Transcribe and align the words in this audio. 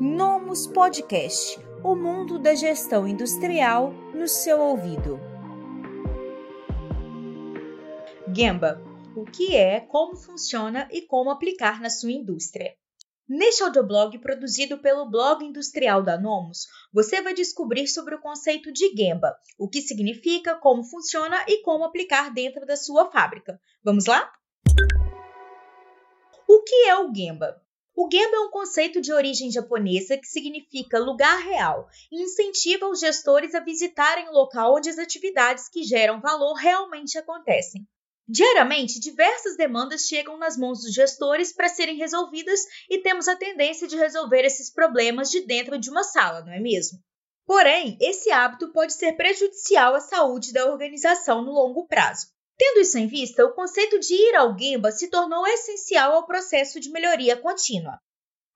Nomus 0.00 0.68
Podcast 0.68 1.58
o 1.82 1.96
mundo 1.96 2.38
da 2.38 2.54
gestão 2.54 3.06
industrial 3.08 3.92
no 4.14 4.28
seu 4.28 4.60
ouvido. 4.60 5.18
Gemba 8.32 8.80
o 9.16 9.24
que 9.24 9.56
é, 9.56 9.80
como 9.80 10.14
funciona 10.14 10.88
e 10.92 11.02
como 11.02 11.30
aplicar 11.30 11.80
na 11.80 11.90
sua 11.90 12.12
indústria. 12.12 12.76
Neste 13.28 13.64
audioblog 13.64 14.16
produzido 14.20 14.78
pelo 14.78 15.10
blog 15.10 15.44
industrial 15.44 16.00
da 16.00 16.16
Nomus, 16.16 16.68
você 16.92 17.20
vai 17.20 17.34
descobrir 17.34 17.88
sobre 17.88 18.14
o 18.14 18.20
conceito 18.20 18.72
de 18.72 18.94
Gemba, 18.96 19.34
o 19.58 19.68
que 19.68 19.82
significa, 19.82 20.54
como 20.54 20.84
funciona 20.84 21.44
e 21.48 21.60
como 21.62 21.82
aplicar 21.82 22.32
dentro 22.32 22.64
da 22.64 22.76
sua 22.76 23.10
fábrica. 23.10 23.60
Vamos 23.82 24.06
lá? 24.06 24.30
O 26.48 26.62
que 26.62 26.88
é 26.88 26.96
o 26.96 27.12
Gemba? 27.12 27.60
O 28.00 28.08
Gemba 28.08 28.36
é 28.36 28.38
um 28.38 28.50
conceito 28.52 29.00
de 29.00 29.12
origem 29.12 29.50
japonesa 29.50 30.16
que 30.16 30.28
significa 30.28 31.00
lugar 31.00 31.42
real 31.42 31.88
e 32.12 32.22
incentiva 32.22 32.86
os 32.86 33.00
gestores 33.00 33.56
a 33.56 33.60
visitarem 33.60 34.28
o 34.28 34.32
local 34.32 34.76
onde 34.76 34.88
as 34.88 34.98
atividades 34.98 35.68
que 35.68 35.82
geram 35.82 36.20
valor 36.20 36.54
realmente 36.54 37.18
acontecem. 37.18 37.84
Diariamente, 38.28 39.00
diversas 39.00 39.56
demandas 39.56 40.06
chegam 40.06 40.38
nas 40.38 40.56
mãos 40.56 40.82
dos 40.82 40.94
gestores 40.94 41.52
para 41.52 41.68
serem 41.68 41.96
resolvidas 41.96 42.60
e 42.88 42.98
temos 42.98 43.26
a 43.26 43.34
tendência 43.34 43.88
de 43.88 43.96
resolver 43.96 44.44
esses 44.44 44.72
problemas 44.72 45.28
de 45.28 45.40
dentro 45.40 45.76
de 45.76 45.90
uma 45.90 46.04
sala, 46.04 46.42
não 46.42 46.52
é 46.52 46.60
mesmo? 46.60 47.00
Porém, 47.44 47.98
esse 48.00 48.30
hábito 48.30 48.72
pode 48.72 48.92
ser 48.92 49.14
prejudicial 49.14 49.96
à 49.96 50.00
saúde 50.00 50.52
da 50.52 50.70
organização 50.70 51.42
no 51.42 51.50
longo 51.50 51.84
prazo. 51.88 52.28
Tendo 52.58 52.80
isso 52.80 52.98
em 52.98 53.06
vista, 53.06 53.44
o 53.44 53.54
conceito 53.54 53.98
de 54.00 54.14
ir 54.14 54.34
ao 54.34 54.58
Gemba 54.58 54.90
se 54.90 55.08
tornou 55.08 55.46
essencial 55.46 56.14
ao 56.14 56.26
processo 56.26 56.80
de 56.80 56.90
melhoria 56.90 57.36
contínua. 57.36 58.00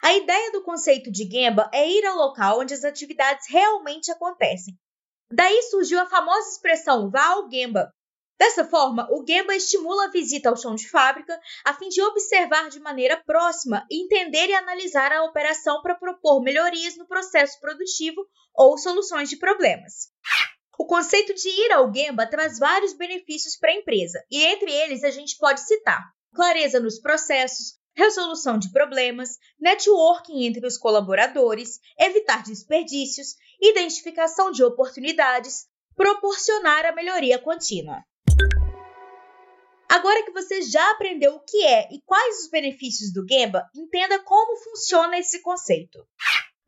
A 0.03 0.13
ideia 0.15 0.51
do 0.51 0.65
conceito 0.65 1.11
de 1.11 1.25
Gemba 1.25 1.71
é 1.73 1.89
ir 1.89 2.05
ao 2.05 2.17
local 2.17 2.61
onde 2.61 2.75
as 2.75 2.83
atividades 2.83 3.47
realmente 3.49 4.11
acontecem. 4.11 4.77
Daí 5.31 5.63
surgiu 5.71 6.01
a 6.01 6.07
famosa 6.07 6.51
expressão 6.51 7.09
vá 7.09 7.25
ao 7.27 7.49
Gemba, 7.49 7.93
Dessa 8.43 8.65
forma, 8.65 9.07
o 9.13 9.25
Gemba 9.25 9.55
estimula 9.55 10.07
a 10.07 10.11
visita 10.11 10.49
ao 10.49 10.57
chão 10.57 10.75
de 10.75 10.89
fábrica 10.89 11.41
a 11.65 11.75
fim 11.75 11.89
de 11.89 12.03
observar 12.03 12.71
de 12.71 12.81
maneira 12.81 13.17
próxima, 13.25 13.87
entender 13.89 14.49
e 14.49 14.55
analisar 14.55 15.13
a 15.13 15.23
operação 15.23 15.81
para 15.81 15.95
propor 15.95 16.43
melhorias 16.43 16.97
no 16.97 17.07
processo 17.07 17.61
produtivo 17.61 18.27
ou 18.53 18.77
soluções 18.77 19.29
de 19.29 19.37
problemas. 19.37 20.11
O 20.79 20.87
conceito 20.87 21.35
de 21.35 21.49
ir 21.49 21.73
ao 21.73 21.93
Gemba 21.93 22.27
traz 22.27 22.59
vários 22.59 22.95
benefícios 22.95 23.57
para 23.57 23.71
a 23.71 23.77
empresa, 23.77 24.23
e 24.31 24.43
entre 24.45 24.71
eles 24.73 25.05
a 25.05 25.11
gente 25.11 25.37
pode 25.39 25.61
citar 25.61 26.03
clareza 26.35 26.81
nos 26.81 26.99
processos, 26.99 27.79
resolução 27.95 28.59
de 28.59 28.73
problemas, 28.73 29.37
networking 29.61 30.47
entre 30.47 30.67
os 30.67 30.79
colaboradores, 30.79 31.79
evitar 31.99 32.43
desperdícios, 32.43 33.35
identificação 33.61 34.51
de 34.51 34.65
oportunidades, 34.65 35.67
proporcionar 35.95 36.87
a 36.87 36.93
melhoria 36.93 37.39
contínua. 37.39 38.03
Agora 39.91 40.25
que 40.25 40.33
você 40.33 40.63
já 40.63 40.91
aprendeu 40.93 41.35
o 41.35 41.45
que 41.45 41.67
é 41.67 41.87
e 41.93 42.01
quais 42.07 42.45
os 42.45 42.51
benefícios 42.51 43.13
do 43.13 43.27
Gemba, 43.29 43.69
entenda 43.77 44.19
como 44.21 44.57
funciona 44.57 45.19
esse 45.19 45.43
conceito. 45.43 45.99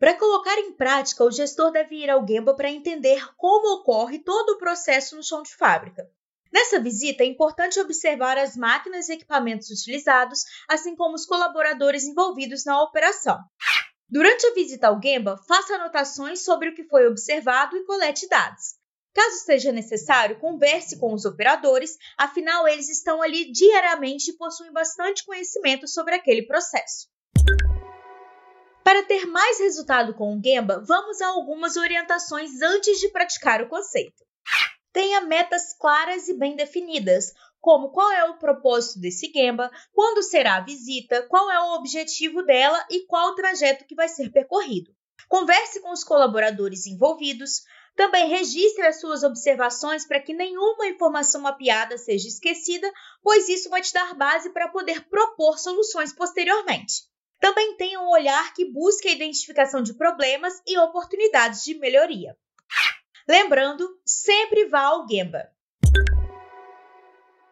Para 0.05 0.19
colocar 0.19 0.59
em 0.59 0.71
prática, 0.71 1.25
o 1.25 1.31
gestor 1.31 1.73
deve 1.73 1.97
ir 1.97 2.11
ao 2.11 2.29
Gemba 2.29 2.55
para 2.55 2.71
entender 2.71 3.27
como 3.39 3.77
ocorre 3.77 4.19
todo 4.19 4.51
o 4.51 4.59
processo 4.59 5.17
no 5.17 5.23
chão 5.23 5.43
de 5.43 5.57
fábrica. 5.57 6.07
Nessa 6.53 6.79
visita, 6.79 7.23
é 7.23 7.27
importante 7.27 7.81
observar 7.81 8.37
as 8.37 8.55
máquinas 8.55 9.09
e 9.09 9.15
equipamentos 9.15 9.71
utilizados, 9.71 10.41
assim 10.69 10.95
como 10.95 11.15
os 11.15 11.25
colaboradores 11.25 12.05
envolvidos 12.05 12.67
na 12.67 12.83
operação. 12.83 13.39
Durante 14.07 14.47
a 14.47 14.53
visita 14.53 14.89
ao 14.89 15.01
Gemba, 15.03 15.41
faça 15.49 15.77
anotações 15.77 16.45
sobre 16.45 16.69
o 16.69 16.75
que 16.75 16.85
foi 16.85 17.07
observado 17.07 17.75
e 17.75 17.87
colete 17.87 18.29
dados. 18.29 18.75
Caso 19.15 19.39
seja 19.39 19.73
necessário, 19.73 20.39
converse 20.39 21.01
com 21.01 21.15
os 21.15 21.25
operadores, 21.25 21.97
afinal, 22.19 22.69
eles 22.69 22.91
estão 22.91 23.23
ali 23.23 23.51
diariamente 23.51 24.33
e 24.33 24.37
possuem 24.37 24.71
bastante 24.71 25.25
conhecimento 25.25 25.89
sobre 25.89 26.15
aquele 26.15 26.43
processo. 26.43 27.09
Para 28.85 29.03
ter 29.03 29.25
mais 29.25 29.59
resultado 29.61 30.13
com 30.13 30.37
o 30.37 30.41
Gemba, 30.45 30.85
vamos 30.87 31.19
a 31.23 31.29
algumas 31.29 31.75
orientações 31.75 32.61
antes 32.61 33.01
de 33.01 33.09
praticar 33.09 33.63
o 33.63 33.69
conceito. 33.69 34.23
Tenha 34.93 35.23
metas 35.23 35.73
claras 35.73 36.29
e 36.29 36.35
bem 36.35 36.55
definidas, 36.55 37.33
como 37.63 37.91
qual 37.91 38.13
é 38.13 38.25
o 38.25 38.37
propósito 38.37 39.01
desse 39.01 39.33
Gemba, 39.33 39.71
quando 39.91 40.23
será 40.23 40.57
a 40.57 40.61
visita, 40.61 41.23
qual 41.29 41.51
é 41.51 41.59
o 41.59 41.77
objetivo 41.77 42.43
dela 42.43 42.87
e 42.91 43.07
qual 43.07 43.31
o 43.31 43.35
trajeto 43.35 43.87
que 43.87 43.95
vai 43.95 44.07
ser 44.07 44.31
percorrido. 44.31 44.95
Converse 45.31 45.81
com 45.81 45.91
os 45.91 46.05
colaboradores 46.05 46.87
envolvidos, 46.87 47.63
também 47.97 48.29
registre 48.29 48.87
as 48.87 49.01
suas 49.01 49.23
observações 49.23 50.07
para 50.07 50.21
que 50.21 50.35
nenhuma 50.35 50.89
informação 50.89 51.41
mapeada 51.41 51.97
seja 51.97 52.29
esquecida, 52.29 52.93
pois 53.23 53.49
isso 53.49 53.71
vai 53.71 53.81
te 53.81 53.95
dar 53.95 54.13
base 54.15 54.51
para 54.51 54.69
poder 54.69 55.09
propor 55.09 55.59
soluções 55.59 56.13
posteriormente. 56.13 57.14
Também 57.41 57.77
tenha 57.77 58.01
um 58.01 58.09
olhar 58.09 58.55
que 58.55 58.65
busque 58.65 59.09
a 59.09 59.13
identificação 59.13 59.83
de 59.83 59.95
problemas 59.95 60.61
e 60.67 60.79
oportunidades 60.79 61.63
de 61.63 61.75
melhoria. 61.75 62.37
Lembrando, 63.29 63.89
sempre 64.05 64.67
vá 64.67 64.83
ao 64.83 65.09
Gemba. 65.09 65.49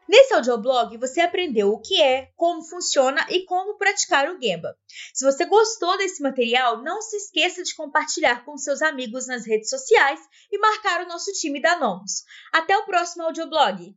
Nesse 0.08 0.34
audioblog 0.34 0.98
você 0.98 1.22
aprendeu 1.22 1.70
o 1.70 1.80
que 1.80 2.02
é, 2.02 2.30
como 2.36 2.62
funciona 2.62 3.26
e 3.30 3.46
como 3.46 3.78
praticar 3.78 4.28
o 4.28 4.38
Gemba. 4.38 4.76
Se 5.14 5.24
você 5.24 5.46
gostou 5.46 5.96
desse 5.96 6.22
material, 6.22 6.82
não 6.82 7.00
se 7.00 7.16
esqueça 7.16 7.62
de 7.62 7.74
compartilhar 7.74 8.44
com 8.44 8.58
seus 8.58 8.82
amigos 8.82 9.26
nas 9.26 9.46
redes 9.46 9.70
sociais 9.70 10.20
e 10.50 10.58
marcar 10.58 11.00
o 11.00 11.08
nosso 11.08 11.32
time 11.32 11.62
da 11.62 11.78
Nomus. 11.78 12.24
Até 12.52 12.76
o 12.76 12.84
próximo 12.84 13.24
audioblog! 13.24 13.96